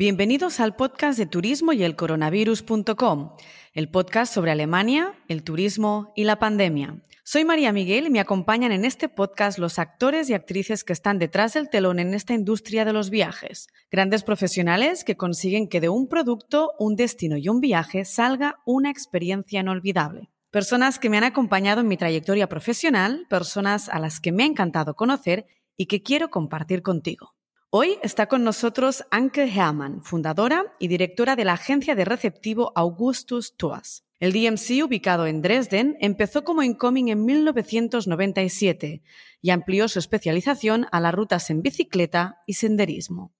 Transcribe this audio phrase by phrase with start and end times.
[0.00, 3.32] Bienvenidos al podcast de turismo y el coronavirus.com,
[3.74, 7.02] el podcast sobre Alemania, el turismo y la pandemia.
[7.22, 11.18] Soy María Miguel y me acompañan en este podcast los actores y actrices que están
[11.18, 13.66] detrás del telón en esta industria de los viajes.
[13.90, 18.88] Grandes profesionales que consiguen que de un producto, un destino y un viaje salga una
[18.88, 20.30] experiencia inolvidable.
[20.50, 24.46] Personas que me han acompañado en mi trayectoria profesional, personas a las que me ha
[24.46, 25.44] encantado conocer
[25.76, 27.34] y que quiero compartir contigo.
[27.72, 33.56] Hoy está con nosotros Anke Hermann, fundadora y directora de la agencia de receptivo Augustus
[33.56, 34.02] Tours.
[34.18, 39.02] El DMC, ubicado en Dresden, empezó como incoming en 1997
[39.40, 43.32] y amplió su especialización a las rutas en bicicleta y senderismo.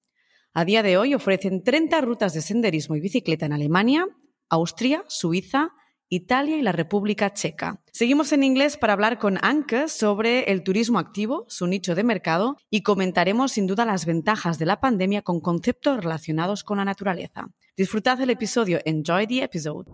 [0.54, 4.06] A día de hoy ofrecen 30 rutas de senderismo y bicicleta en Alemania,
[4.48, 5.72] Austria, Suiza,
[6.12, 7.80] Italia y la República Checa.
[7.92, 12.56] Seguimos en inglés para hablar con Anke sobre el turismo activo, su nicho de mercado,
[12.68, 17.50] y comentaremos sin duda las ventajas de la pandemia con conceptos relacionados con la naturaleza.
[17.76, 18.80] Disfrutad el episodio.
[18.84, 19.86] Enjoy the episode.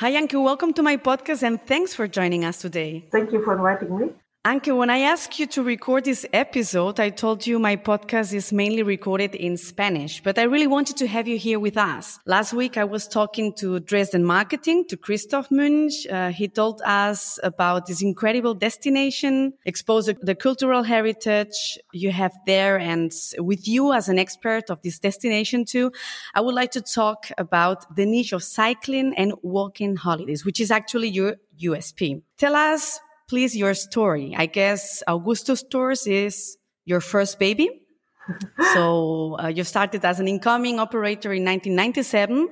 [0.00, 0.36] Hi, Anke.
[0.36, 3.08] Welcome to my podcast and thanks for joining us today.
[3.10, 4.12] Thank you for inviting me.
[4.46, 8.54] Anke, when I asked you to record this episode, I told you my podcast is
[8.54, 12.18] mainly recorded in Spanish, but I really wanted to have you here with us.
[12.24, 16.06] Last week, I was talking to Dresden Marketing, to Christoph Munch.
[16.06, 22.78] Uh, he told us about this incredible destination, expose the cultural heritage you have there.
[22.78, 25.92] And with you as an expert of this destination too,
[26.34, 30.70] I would like to talk about the niche of cycling and walking holidays, which is
[30.70, 32.22] actually your USP.
[32.38, 33.00] Tell us
[33.30, 34.34] please your story.
[34.36, 37.70] I guess Augustus Tours is your first baby.
[38.74, 42.48] so uh, you started as an incoming operator in 1997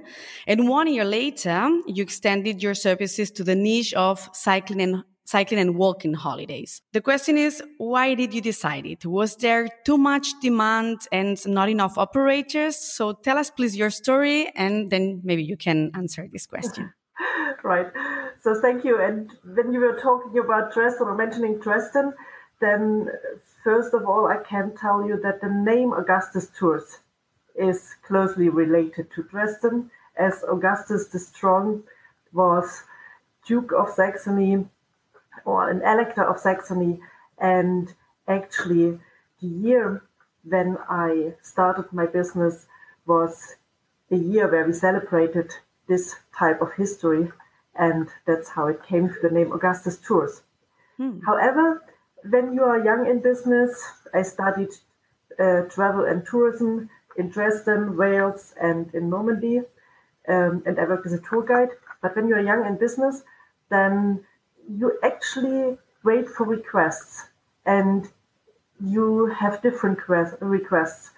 [0.47, 5.61] and one year later you extended your services to the niche of cycling and cycling
[5.61, 6.81] and walking holidays.
[6.93, 9.05] The question is, why did you decide it?
[9.05, 12.77] Was there too much demand and not enough operators?
[12.77, 16.93] So tell us please your story and then maybe you can answer this question.
[17.63, 17.91] right.
[18.43, 19.01] So thank you.
[19.01, 22.13] And when you were talking about Dresden or mentioning Dresden,
[22.61, 23.09] then
[23.65, 26.99] first of all, I can tell you that the name Augustus Tours
[27.55, 31.85] is closely related to Dresden, as Augustus the Strong
[32.33, 32.83] was
[33.47, 34.67] Duke of Saxony
[35.45, 37.01] or an elector of Saxony.
[37.39, 37.93] And
[38.27, 38.99] actually,
[39.41, 40.03] the year
[40.45, 42.67] when I started my business
[43.07, 43.57] was
[44.11, 45.55] a year where we celebrated
[45.89, 47.31] this type of history
[47.79, 50.43] and that's how it came to the name Augustus Tours.
[50.97, 51.21] Hmm.
[51.21, 51.83] However,
[52.29, 53.71] when you are young in business,
[54.13, 54.71] I studied
[55.39, 59.59] uh, travel and tourism in Dresden, Wales, and in Normandy,
[60.29, 61.71] um, and I worked as a tour guide.
[62.03, 63.23] But when you are young in business,
[63.71, 64.25] then
[64.69, 67.29] you actually wait for requests,
[67.65, 68.09] and
[68.85, 71.11] you have different requests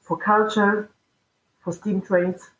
[0.00, 0.90] for culture,
[1.60, 2.50] for steam trains,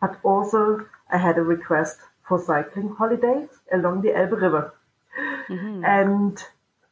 [0.00, 4.74] but also I had a request for cycling holidays along the Elbe River.
[5.48, 5.84] Mm-hmm.
[5.84, 6.38] And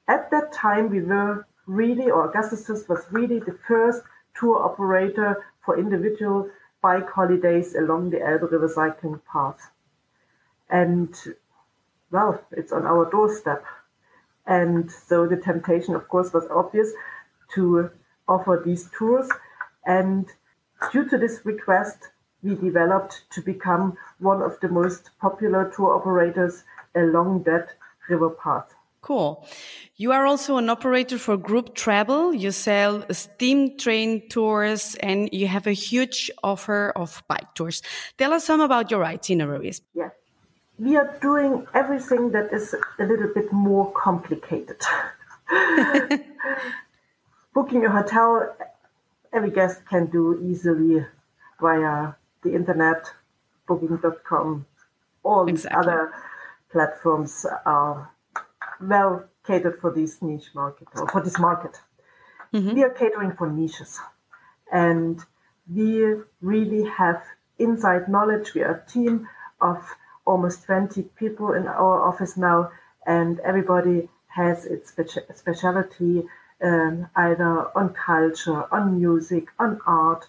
[0.08, 4.02] at that time, we were really, or Augustus was really the first
[4.38, 6.50] tour operator for individual
[6.82, 9.70] bike holidays along the Elbe River cycling path.
[10.70, 11.14] And
[12.10, 13.64] well, it's on our doorstep.
[14.46, 16.90] And so the temptation, of course, was obvious
[17.54, 17.90] to
[18.26, 19.28] offer these tours.
[19.84, 20.26] And
[20.92, 22.08] due to this request,
[22.48, 26.64] we developed to become one of the most popular tour operators
[26.94, 27.68] along that
[28.08, 28.74] river path.
[29.00, 29.46] Cool.
[29.96, 32.34] You are also an operator for group travel.
[32.34, 37.82] You sell steam train tours and you have a huge offer of bike tours.
[38.16, 39.82] Tell us some about your itineraries.
[39.94, 40.10] Yeah.
[40.78, 44.80] We are doing everything that is a little bit more complicated.
[47.54, 48.56] Booking a hotel,
[49.32, 51.04] every guest can do easily
[51.60, 53.06] via the internet,
[53.66, 54.66] booking.com,
[55.22, 55.78] all exactly.
[55.78, 56.12] other
[56.70, 58.10] platforms are
[58.80, 61.80] well catered for this niche market or for this market.
[62.52, 62.74] Mm-hmm.
[62.74, 63.98] We are catering for niches
[64.72, 65.20] and
[65.72, 67.22] we really have
[67.58, 68.54] inside knowledge.
[68.54, 69.28] We are a team
[69.60, 69.78] of
[70.26, 72.70] almost 20 people in our office now,
[73.06, 74.92] and everybody has its
[75.34, 76.24] specialty
[76.62, 80.26] um, either on culture, on music, on art,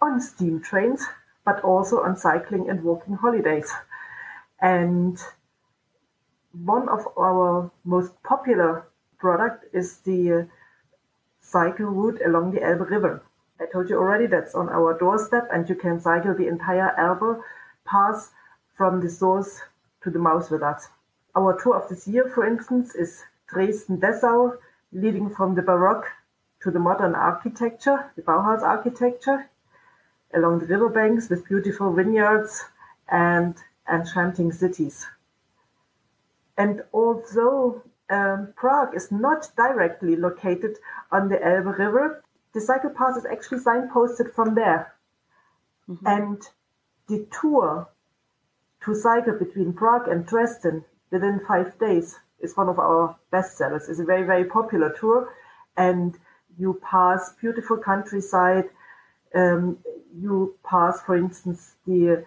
[0.00, 1.04] on steam trains
[1.44, 3.70] but also on cycling and walking holidays.
[4.60, 5.18] And
[6.52, 8.86] one of our most popular
[9.18, 10.48] product is the
[11.40, 13.22] cycle route along the Elbe River.
[13.60, 17.42] I told you already that's on our doorstep and you can cycle the entire Elbe
[17.84, 18.30] pass
[18.76, 19.60] from the source
[20.02, 20.88] to the mouth with us.
[21.34, 24.56] Our tour of this year, for instance, is Dresden-Dessau,
[24.92, 26.06] leading from the Baroque
[26.62, 29.48] to the modern architecture, the Bauhaus architecture,
[30.34, 32.64] along the riverbanks with beautiful vineyards
[33.10, 33.54] and
[33.92, 35.06] enchanting cities.
[36.56, 40.76] And although um, Prague is not directly located
[41.10, 44.94] on the Elbe River, the cycle path is actually signposted from there.
[45.88, 46.06] Mm-hmm.
[46.06, 46.42] And
[47.08, 47.88] the tour
[48.84, 53.88] to cycle between Prague and Dresden within five days is one of our best sellers.
[53.88, 55.32] It's a very, very popular tour.
[55.76, 56.18] And
[56.58, 58.68] you pass beautiful countryside.
[59.34, 59.78] Um,
[60.18, 62.24] you pass, for instance, the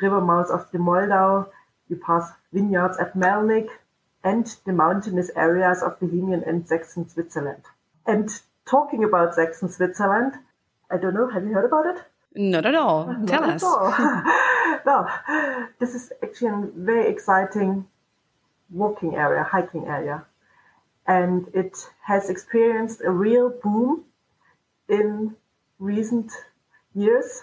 [0.00, 1.48] river mouth of the Moldau.
[1.88, 3.68] You pass vineyards at Melnik
[4.24, 7.62] and the mountainous areas of Bohemian and Saxon Switzerland.
[8.06, 8.28] And
[8.66, 10.34] talking about Saxon Switzerland,
[10.90, 12.02] I don't know, have you heard about it?
[12.34, 13.06] Not at all.
[13.06, 13.62] Not Tell at us.
[13.62, 13.90] All.
[14.86, 17.86] well, this is actually a very exciting
[18.70, 20.24] walking area, hiking area.
[21.06, 21.76] And it
[22.06, 24.04] has experienced a real boom
[24.88, 25.36] in
[25.82, 26.30] recent
[26.94, 27.42] years.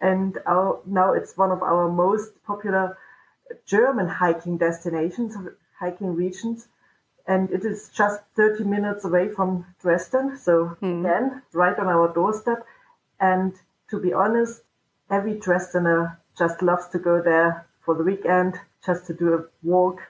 [0.00, 2.96] And our, now it's one of our most popular
[3.66, 5.36] German hiking destinations,
[5.78, 6.68] hiking regions.
[7.26, 10.38] And it is just 30 minutes away from Dresden.
[10.38, 11.00] So, mm.
[11.00, 12.64] again, right on our doorstep.
[13.20, 13.52] And
[13.90, 14.62] to be honest,
[15.10, 20.00] every Dresdener just loves to go there for the weekend, just to do a walk,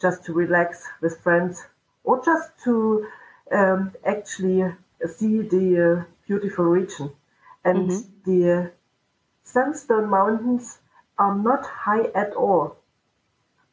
[0.00, 1.64] just to relax with friends,
[2.02, 3.06] or just to
[3.52, 4.64] um, actually
[5.04, 7.10] see the uh, beautiful region.
[7.64, 8.30] And mm-hmm.
[8.30, 8.72] the
[9.42, 10.78] sandstone mountains
[11.18, 12.76] are not high at all.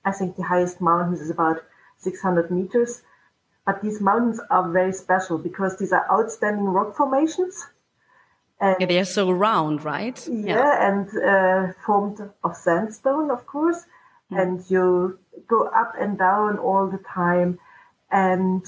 [0.05, 1.63] I think the highest mountain is about
[1.97, 3.01] 600 meters.
[3.65, 7.67] But these mountains are very special because these are outstanding rock formations.
[8.59, 10.27] And yeah, they're so round, right?
[10.27, 10.89] Yeah, yeah.
[10.89, 13.85] and uh, formed of sandstone, of course.
[14.31, 14.41] Mm.
[14.41, 17.59] And you go up and down all the time.
[18.11, 18.65] And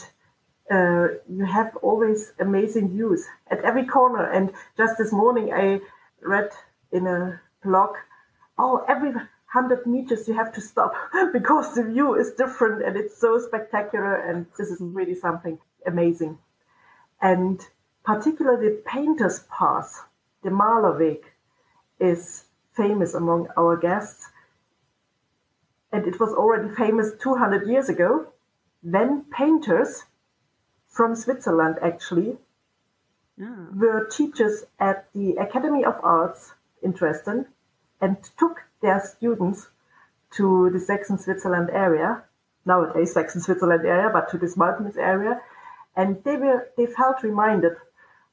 [0.72, 4.30] uh, you have always amazing views at every corner.
[4.30, 5.80] And just this morning, I
[6.22, 6.50] read
[6.92, 7.96] in a blog,
[8.58, 10.94] oh, every 100 meters you have to stop
[11.34, 14.16] because the view is different and it's so spectacular.
[14.16, 16.38] And this is really something amazing.
[17.22, 17.62] And
[18.04, 20.02] particularly the Painter's pass,
[20.44, 21.24] the Malerweg,
[22.00, 22.46] is
[22.76, 24.30] famous among our guests.
[25.92, 28.28] And it was already famous 200 years ago.
[28.84, 30.04] Then painters
[30.96, 32.38] from Switzerland, actually,
[33.42, 33.68] oh.
[33.76, 37.46] were teachers at the Academy of Arts in Dresden
[38.00, 39.68] and took their students
[40.38, 42.24] to the Saxon Switzerland area,
[42.66, 45.42] nowadays Saxon Switzerland area, but to this mountainous area.
[45.98, 47.74] And they were they felt reminded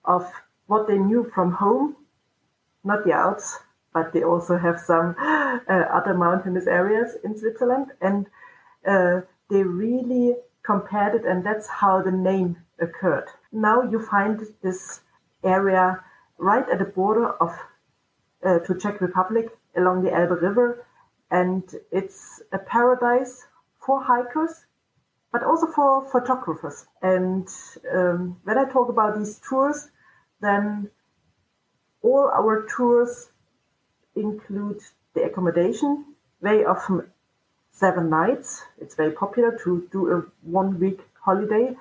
[0.05, 0.31] of
[0.67, 1.97] what they knew from home,
[2.85, 3.59] not the Alps,
[3.93, 7.89] but they also have some uh, other mountainous areas in Switzerland.
[8.01, 8.27] And
[8.87, 13.29] uh, they really compared it, and that's how the name occurred.
[13.53, 15.01] Now you find this
[15.45, 16.03] area
[16.39, 17.51] right at the border of
[18.45, 20.87] uh, to Czech Republic along the Elbe River,
[21.31, 23.47] and it's a paradise
[23.79, 24.67] for hikers,
[25.33, 26.87] but also for photographers.
[27.03, 27.49] And
[27.93, 29.91] um, when I talk about these tours,
[30.41, 30.91] then
[32.03, 33.31] all our tours
[34.15, 34.81] include
[35.15, 36.05] the accommodation,
[36.41, 37.12] very often
[37.73, 38.63] seven nights.
[38.79, 41.75] It's very popular to do a one week holiday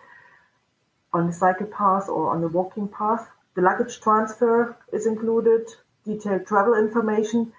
[1.13, 3.29] on a cycle path or on a walking path.
[3.55, 5.67] The luggage transfer is included,
[6.05, 7.51] detailed travel information,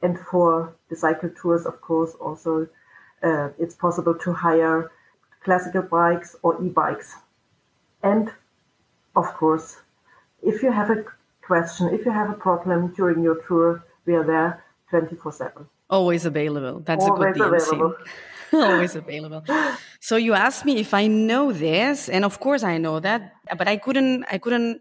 [0.00, 2.68] and for the cycle tours, of course, also
[3.22, 4.90] uh, it's possible to hire
[5.42, 7.16] classical bikes or e-bikes.
[8.02, 8.32] And
[9.16, 9.80] of course,
[10.42, 11.04] if you have a
[11.42, 15.68] question, if you have a problem during your tour, we are there 24 7.
[15.90, 16.80] Always available.
[16.80, 17.94] That's Always a good available.
[18.52, 19.44] Always available.
[20.00, 23.68] So you asked me if I know this, and of course I know that, but
[23.68, 24.80] I couldn't, I couldn't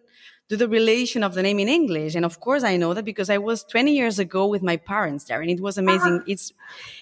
[0.50, 2.16] do the relation of the name in English.
[2.16, 5.26] And of course I know that because I was 20 years ago with my parents
[5.26, 6.20] there and it was amazing.
[6.20, 6.26] Uh-huh.
[6.28, 6.54] It's,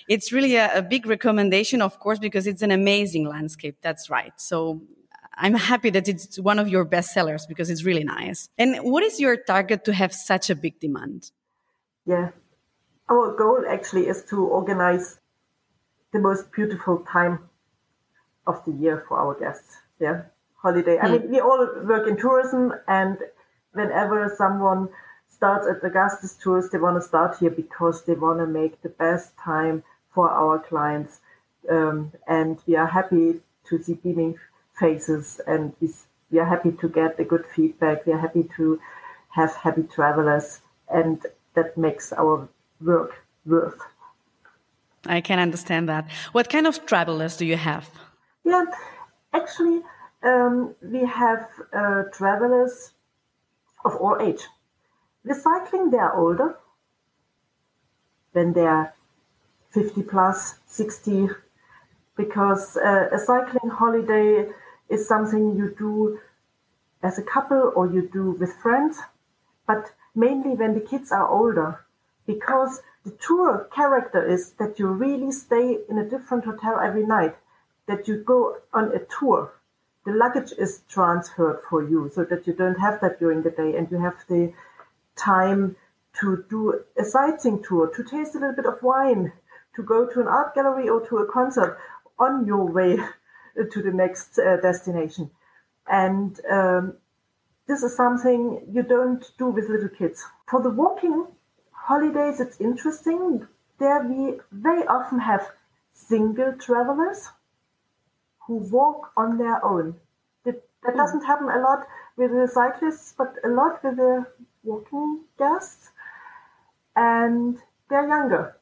[0.07, 3.77] it's really a, a big recommendation, of course, because it's an amazing landscape.
[3.81, 4.33] That's right.
[4.37, 4.81] So
[5.35, 8.49] I'm happy that it's one of your best sellers because it's really nice.
[8.57, 11.31] And what is your target to have such a big demand?
[12.05, 12.31] Yeah.
[13.09, 15.19] Our goal actually is to organize
[16.11, 17.49] the most beautiful time
[18.47, 19.77] of the year for our guests.
[19.99, 20.23] Yeah.
[20.55, 20.97] Holiday.
[20.97, 21.11] I hmm.
[21.13, 23.17] mean, we all work in tourism and
[23.73, 24.89] whenever someone
[25.27, 28.89] starts at Augustus Tours, they want to start here because they want to make the
[28.89, 29.83] best time
[30.13, 31.19] for our clients.
[31.69, 34.35] Um, and we are happy to see beaming
[34.79, 35.89] faces and we,
[36.31, 38.05] we are happy to get the good feedback.
[38.05, 38.79] We are happy to
[39.31, 42.47] have happy travelers and that makes our
[42.81, 43.79] work worth.
[45.05, 46.09] I can understand that.
[46.31, 47.89] What kind of travelers do you have?
[48.43, 48.65] Yeah,
[49.33, 49.81] actually,
[50.23, 52.93] um, we have uh, travelers
[53.83, 54.41] of all age.
[55.23, 56.57] With cycling, they are older.
[58.31, 58.93] When they're
[59.71, 61.29] 50 plus, 60,
[62.17, 64.49] because uh, a cycling holiday
[64.89, 66.19] is something you do
[67.03, 68.99] as a couple or you do with friends,
[69.67, 71.84] but mainly when the kids are older,
[72.25, 77.35] because the tour character is that you really stay in a different hotel every night,
[77.87, 79.53] that you go on a tour.
[80.05, 83.75] The luggage is transferred for you so that you don't have that during the day
[83.75, 84.53] and you have the
[85.15, 85.75] time
[86.19, 89.31] to do a sightseeing tour, to taste a little bit of wine,
[89.75, 91.77] to go to an art gallery or to a concert
[92.17, 92.97] on your way
[93.71, 95.29] to the next uh, destination.
[95.87, 96.93] And um,
[97.67, 100.23] this is something you don't do with little kids.
[100.49, 101.27] For the walking
[101.85, 103.47] holidays, it's interesting.
[103.79, 105.51] There we very often have
[105.93, 107.29] single travelers
[108.47, 109.95] who walk on their own.
[110.45, 110.97] That, that hmm.
[110.97, 111.85] doesn't happen a lot
[112.17, 114.25] with the cyclists, but a lot with the
[114.63, 115.91] walking guests.
[116.95, 117.57] And
[117.89, 118.57] they're younger.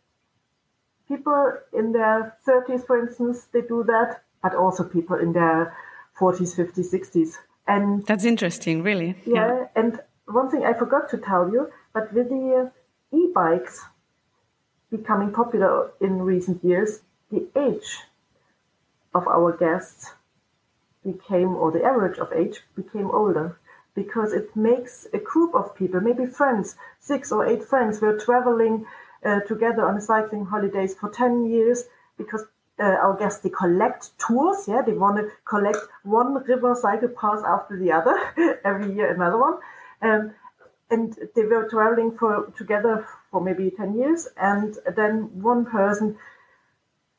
[1.07, 5.75] People in their 30s, for instance, they do that, but also people in their
[6.19, 7.37] 40s, 50s, 60s.
[7.67, 9.15] And that's interesting, really.
[9.25, 9.65] Yeah, yeah.
[9.75, 12.71] And one thing I forgot to tell you, but with the
[13.13, 13.85] e-bikes
[14.89, 17.01] becoming popular in recent years,
[17.31, 17.99] the age
[19.13, 20.13] of our guests
[21.03, 23.57] became, or the average of age became older
[23.95, 28.85] because it makes a group of people, maybe friends, six or eight friends, were traveling
[29.25, 31.83] uh, together on cycling holidays for 10 years
[32.17, 32.45] because
[32.79, 37.39] uh, our guests they collect tours yeah they want to collect one river cycle pass
[37.47, 38.17] after the other
[38.65, 39.57] every year another one.
[40.01, 40.33] Um,
[40.93, 46.15] and they were traveling for together for maybe 10 years and then one person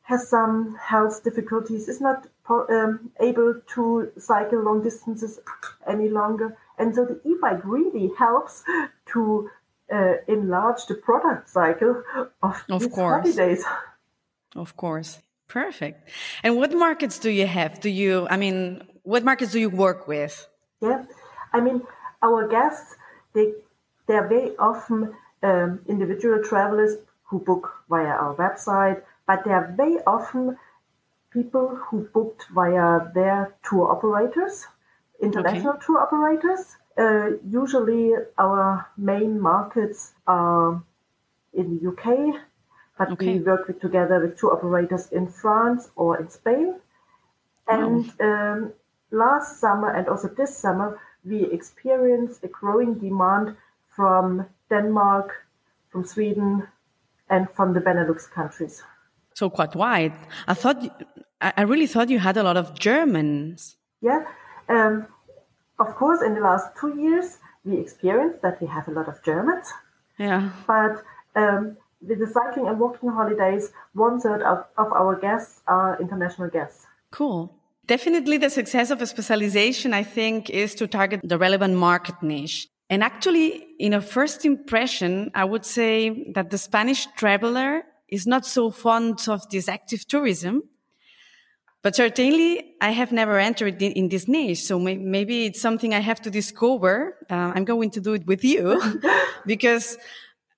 [0.03, 5.41] has some health difficulties is not um, able to cycle long distances
[5.87, 8.63] any longer and so the e-bike really helps
[9.07, 9.51] to
[9.93, 12.03] uh, enlarge the product cycle
[12.43, 13.23] of, of these course.
[13.23, 13.65] holidays
[14.57, 16.09] of course Perfect.
[16.43, 17.81] And what markets do you have?
[17.81, 20.49] Do you, I mean, what markets do you work with?
[20.81, 21.05] Yeah,
[21.53, 21.83] I mean,
[22.23, 22.97] our guests,
[23.35, 23.53] they,
[24.07, 29.99] they're very often um, individual travelers who book via our website, but they are very
[30.07, 30.57] often
[31.33, 34.67] people who booked via their tour operators,
[35.21, 35.85] international okay.
[35.85, 36.77] tour operators.
[36.97, 40.83] Uh, usually, our main markets are
[41.53, 42.41] in the UK,
[42.97, 43.35] but okay.
[43.35, 46.77] we work with, together with two operators in France or in Spain.
[47.67, 48.73] And um,
[49.11, 53.57] last summer and also this summer, we experience a growing demand
[53.89, 55.47] from Denmark,
[55.91, 56.67] from Sweden,
[57.31, 58.83] and from the Benelux countries.
[59.35, 60.13] So quite wide.
[60.47, 60.79] I thought,
[61.41, 63.77] I really thought you had a lot of Germans.
[64.01, 64.25] Yeah,
[64.69, 65.07] um,
[65.79, 66.23] of course.
[66.23, 69.73] In the last two years, we experienced that we have a lot of Germans.
[70.19, 71.03] Yeah, but
[71.35, 71.77] um,
[72.07, 76.87] with the cycling and walking holidays, one third of, of our guests are international guests.
[77.11, 77.53] Cool.
[77.87, 82.69] Definitely the success of a specialization, I think, is to target the relevant market niche.
[82.89, 88.47] And actually, in a first impression, I would say that the Spanish traveler is not
[88.47, 90.63] so fond of this active tourism.
[91.83, 94.63] But certainly, I have never entered in this niche.
[94.63, 97.19] So maybe it's something I have to discover.
[97.31, 98.81] Uh, I'm going to do it with you
[99.47, 99.99] because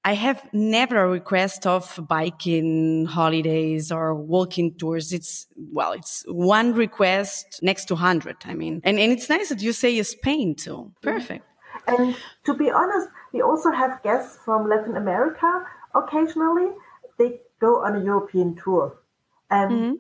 [0.07, 5.13] I have never a request of biking holidays or walking tours.
[5.13, 8.37] It's, well, it's one request next to 100.
[8.45, 10.93] I mean, and, and it's nice that you say Spain too.
[11.03, 11.45] Perfect.
[11.89, 16.71] And to be honest, we also have guests from Latin America occasionally.
[17.19, 18.97] They go on a European tour.
[19.51, 19.95] And mm-hmm.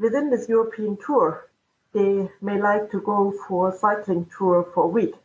[0.00, 1.50] within this European tour,
[1.92, 5.16] they may like to go for a cycling tour for a week,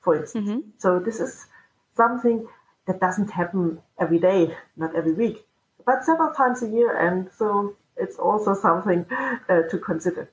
[0.00, 0.48] for instance.
[0.48, 0.60] Mm-hmm.
[0.78, 1.46] So this is
[1.94, 2.48] something
[2.86, 5.44] that doesn't happen every day, not every week,
[5.86, 6.96] but several times a year.
[6.96, 9.06] And so it's also something
[9.48, 10.30] uh, to consider.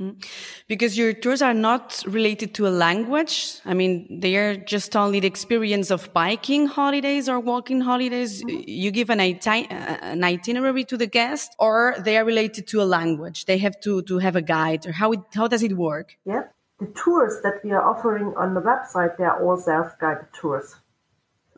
[0.00, 0.24] Mm.
[0.66, 3.60] Because your tours are not related to a language.
[3.64, 8.42] I mean, they are just only the experience of biking holidays or walking holidays.
[8.42, 8.64] Mm -hmm.
[8.66, 9.68] You give an, iti
[10.12, 13.44] an, itinerary to the guest, or they are related to a language.
[13.44, 16.08] They have to, to have a guide, or how, it, how does it work?
[16.24, 16.44] Yeah.
[16.78, 20.83] The tours that we are offering on the website, they are all self guided tours.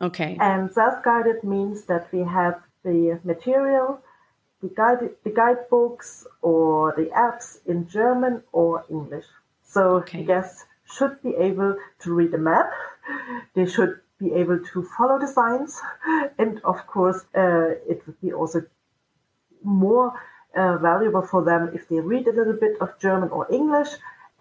[0.01, 0.37] Okay.
[0.39, 3.99] And self-guided means that we have the material,
[4.61, 9.25] the guide, the guidebooks or the apps in German or English.
[9.63, 10.23] So okay.
[10.23, 12.69] guests should be able to read a map.
[13.55, 15.79] They should be able to follow the signs,
[16.39, 18.63] and of course, uh, it would be also
[19.63, 20.13] more
[20.55, 23.89] uh, valuable for them if they read a little bit of German or English,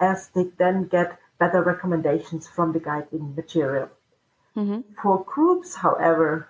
[0.01, 3.89] as they then get better recommendations from the guiding material.
[4.57, 4.81] Mm-hmm.
[5.03, 6.49] For groups, however,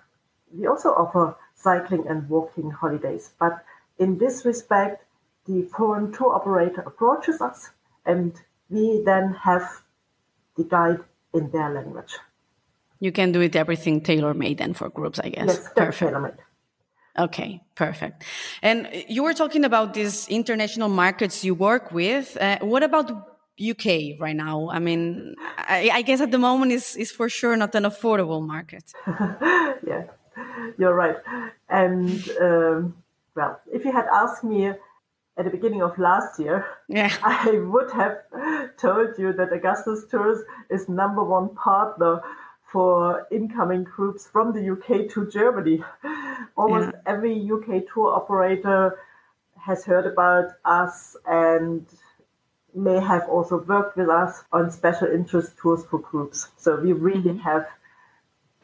[0.53, 3.63] we also offer cycling and walking holidays, but
[3.99, 5.03] in this respect,
[5.45, 7.71] the foreign tour operator approaches us
[8.05, 8.33] and
[8.69, 9.81] we then have
[10.55, 10.99] the guide
[11.33, 12.15] in their language.
[12.99, 15.47] You can do it everything tailor made then for groups, I guess.
[15.47, 16.11] Yes, perfect.
[16.11, 16.33] tailor made.
[17.19, 18.23] Okay, perfect.
[18.61, 22.37] And you were talking about these international markets you work with.
[22.39, 24.69] Uh, what about UK right now?
[24.69, 28.45] I mean, I, I, guess at the moment is is for sure not an affordable
[28.45, 28.93] market.
[29.07, 30.03] yeah,
[30.77, 31.17] you're right.
[31.69, 32.95] And um,
[33.35, 34.67] well, if you had asked me
[35.37, 37.13] at the beginning of last year, yeah.
[37.23, 38.17] I would have
[38.77, 42.21] told you that Augustus Tours is number one partner
[42.71, 45.83] for incoming groups from the UK to Germany.
[46.57, 46.99] Almost yeah.
[47.05, 48.99] every UK tour operator
[49.59, 51.85] has heard about us and
[52.77, 56.49] may have also worked with us on special interest tours for groups.
[56.57, 57.39] So we really mm-hmm.
[57.39, 57.67] have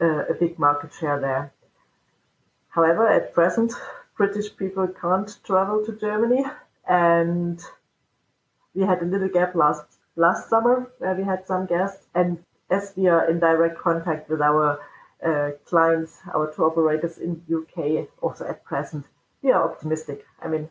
[0.00, 1.52] uh, a big market share there.
[2.68, 3.72] However, at present,
[4.16, 6.44] British people can't travel to Germany,
[6.88, 7.60] and
[8.74, 9.84] we had a little gap last
[10.16, 14.40] last summer where we had some guests, and as we are in direct contact with
[14.40, 14.80] our
[15.24, 19.04] uh, clients, our tour operators in UK, also at present,
[19.42, 20.26] we are optimistic.
[20.42, 20.68] I mean,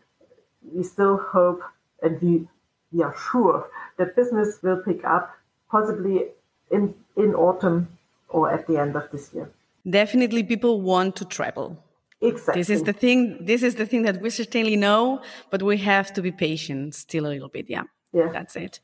[0.62, 1.62] we still hope
[2.02, 2.48] and we,
[2.94, 5.36] we are sure that business will pick up
[5.70, 6.26] possibly
[6.72, 7.98] in, in autumn
[8.30, 9.50] or at the end of this year.
[9.90, 11.78] Definitely people want to travel.
[12.22, 12.62] Exactly.
[12.62, 13.46] This is the thing.
[13.46, 17.26] This is the thing that we certainly know, but we have to be patient still
[17.26, 17.70] a little bit.
[17.70, 17.84] Yeah
[18.14, 18.80] yeah that's it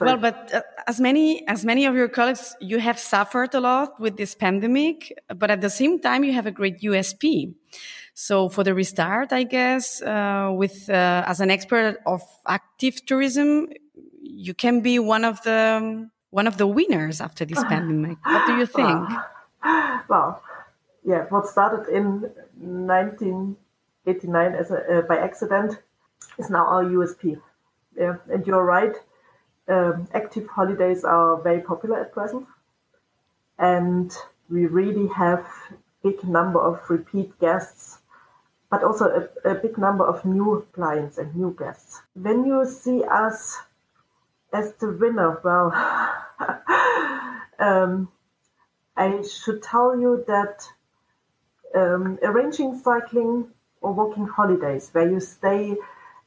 [0.00, 3.98] well but uh, as many as many of your colleagues you have suffered a lot
[4.00, 7.54] with this pandemic but at the same time you have a great usp
[8.18, 13.68] so for the restart i guess uh, with uh, as an expert of active tourism
[14.22, 18.18] you can be one of the one of the winners after this pandemic.
[18.24, 19.08] What do you think?
[20.08, 20.42] Well
[21.04, 22.22] yeah what started in
[22.58, 25.78] 1989 as a, uh, by accident
[26.38, 27.22] is now our usp
[27.96, 28.94] yeah, and you're right.
[29.68, 32.46] Um, active holidays are very popular at present,
[33.58, 34.12] and
[34.48, 35.46] we really have
[36.02, 37.98] big number of repeat guests,
[38.70, 42.02] but also a, a big number of new clients and new guests.
[42.14, 43.58] When you see us
[44.52, 45.72] as the winner, well,
[47.58, 48.08] um,
[48.96, 50.68] I should tell you that
[51.74, 53.48] um, arranging cycling
[53.80, 55.76] or walking holidays where you stay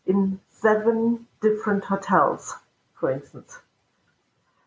[0.06, 2.56] in seven different hotels,
[2.93, 3.60] for instance.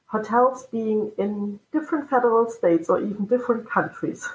[0.06, 4.28] Hotels being in different federal states or even different countries.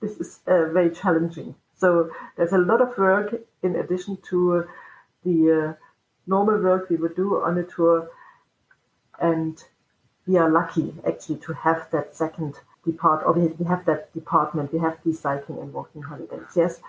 [0.00, 1.54] This is uh, very challenging.
[1.82, 4.64] So there's a lot of work in addition to
[5.24, 5.72] the uh,
[6.28, 8.08] normal work we would do on a tour.
[9.20, 9.54] And
[10.28, 14.72] we are lucky actually to have that second depart, or we have that department.
[14.72, 16.52] We have these cycling and walking holidays.
[16.54, 16.80] Yes.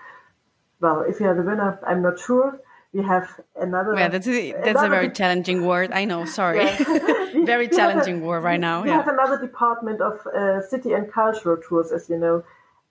[0.80, 2.60] Well, if you are the winner, I'm not sure
[2.92, 3.94] we have another.
[3.96, 5.90] Yeah, that's a, that's a very challenging word.
[5.90, 6.24] I know.
[6.24, 7.44] Sorry, yeah.
[7.44, 8.82] very challenging a, word right now.
[8.84, 9.02] We yeah.
[9.02, 12.44] have another department of uh, city and cultural tours, as you know,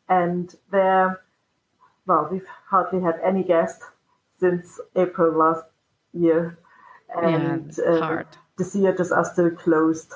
[0.09, 1.22] and there,
[2.05, 3.85] well, we've hardly had any guests
[4.39, 5.63] since April last
[6.13, 6.57] year,
[7.15, 8.23] and yeah, uh,
[8.57, 10.13] the theaters are still closed.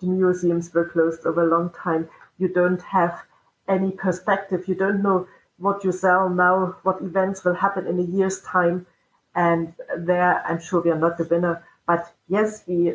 [0.00, 2.08] The museums were closed over a long time.
[2.38, 3.22] You don't have
[3.68, 4.66] any perspective.
[4.66, 5.26] You don't know
[5.58, 8.86] what you sell now, what events will happen in a year's time.
[9.34, 11.64] And there, I'm sure we are not the winner.
[11.86, 12.94] But yes, we,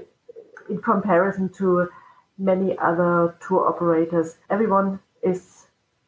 [0.69, 1.89] in comparison to
[2.37, 5.62] many other tour operators, everyone is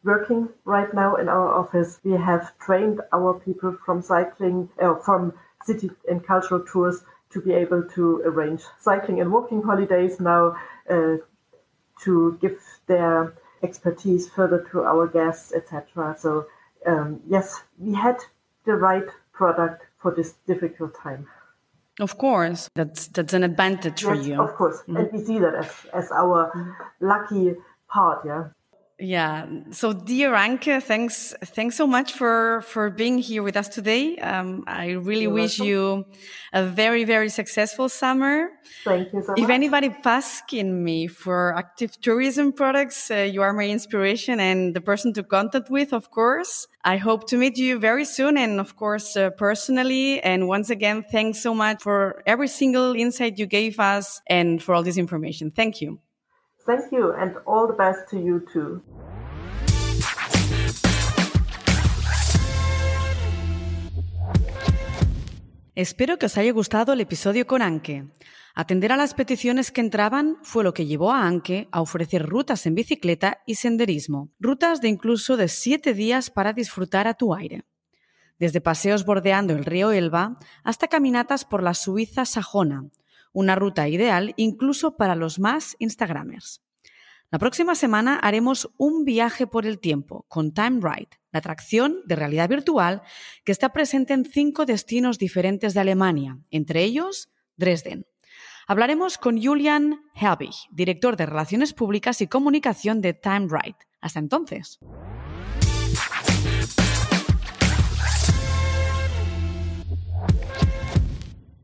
[0.06, 2.00] working right now in our office.
[2.04, 5.34] We have trained our people from cycling, uh, from
[5.66, 10.56] city and cultural tours to be able to arrange cycling and walking holidays now,
[10.90, 11.18] uh,
[12.04, 16.16] to give their expertise further to our guests, etc.
[16.18, 16.46] So
[16.86, 18.18] um, yes, we had
[18.66, 21.28] the right product for this difficult time.
[22.00, 24.42] Of course, that's that's an advantage yes, for you.
[24.42, 24.98] Of course, mm-hmm.
[24.98, 26.72] and we see that as as our mm-hmm.
[27.00, 27.56] lucky
[27.88, 28.26] part.
[28.26, 28.50] Yeah.
[28.98, 29.48] Yeah.
[29.72, 34.16] So, dear Anke, thanks, thanks so much for, for being here with us today.
[34.20, 35.70] Um, I really You're wish welcome.
[35.70, 36.06] you
[36.54, 38.52] a very, very successful summer.
[38.86, 39.40] Thank you so much.
[39.40, 44.80] If anybody asking me for active tourism products, uh, you are my inspiration and the
[44.80, 46.66] person to contact with, of course.
[46.86, 50.22] I hope to meet you very soon and, of course, uh, personally.
[50.22, 54.74] And once again, thanks so much for every single insight you gave us and for
[54.74, 55.52] all this information.
[55.52, 56.00] Thank you.
[56.66, 58.82] Thank you, and all the best to you too.
[65.76, 68.08] Espero que os haya gustado el episodio con Anke.
[68.56, 72.66] Atender a las peticiones que entraban fue lo que llevó a Anke a ofrecer rutas
[72.66, 77.66] en bicicleta y senderismo, rutas de incluso de siete días para disfrutar a tu aire.
[78.40, 82.90] Desde paseos bordeando el río Elba hasta caminatas por la Suiza sajona,
[83.36, 86.62] una ruta ideal incluso para los más Instagramers.
[87.30, 92.16] La próxima semana haremos un viaje por el tiempo con Time Ride, la atracción de
[92.16, 93.02] realidad virtual
[93.44, 98.06] que está presente en cinco destinos diferentes de Alemania, entre ellos Dresden.
[98.68, 103.78] Hablaremos con Julian Helbig, director de Relaciones Públicas y Comunicación de Time Ride.
[104.00, 104.80] Hasta entonces.